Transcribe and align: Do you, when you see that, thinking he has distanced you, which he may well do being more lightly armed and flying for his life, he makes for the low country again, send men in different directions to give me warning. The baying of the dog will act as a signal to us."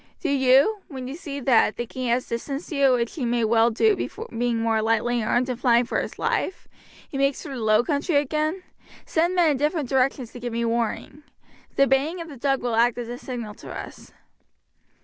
Do 0.19 0.31
you, 0.31 0.79
when 0.87 1.07
you 1.07 1.13
see 1.13 1.39
that, 1.41 1.75
thinking 1.75 2.01
he 2.05 2.09
has 2.09 2.27
distanced 2.27 2.71
you, 2.71 2.93
which 2.93 3.13
he 3.13 3.23
may 3.23 3.43
well 3.45 3.69
do 3.69 3.95
being 4.35 4.57
more 4.57 4.81
lightly 4.81 5.21
armed 5.21 5.47
and 5.47 5.59
flying 5.59 5.85
for 5.85 6.01
his 6.01 6.17
life, 6.17 6.67
he 7.07 7.19
makes 7.19 7.43
for 7.43 7.49
the 7.49 7.57
low 7.61 7.83
country 7.83 8.15
again, 8.15 8.63
send 9.05 9.35
men 9.35 9.51
in 9.51 9.57
different 9.57 9.89
directions 9.89 10.31
to 10.31 10.39
give 10.39 10.53
me 10.53 10.65
warning. 10.65 11.21
The 11.75 11.85
baying 11.85 12.19
of 12.19 12.29
the 12.29 12.35
dog 12.37 12.63
will 12.63 12.73
act 12.73 12.97
as 12.97 13.09
a 13.09 13.17
signal 13.19 13.53
to 13.53 13.71
us." 13.71 14.11